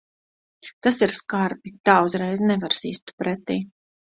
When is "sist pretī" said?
2.79-3.61